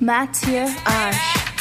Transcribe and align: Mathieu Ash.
Mathieu 0.00 0.66
Ash. 0.84 1.55